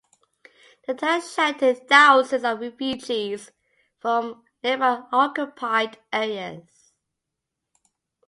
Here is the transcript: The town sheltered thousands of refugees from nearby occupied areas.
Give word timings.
The 0.87 0.95
town 0.95 1.21
sheltered 1.21 1.87
thousands 1.87 2.43
of 2.43 2.59
refugees 2.59 3.51
from 3.99 4.43
nearby 4.63 5.03
occupied 5.11 5.99
areas. 6.11 6.91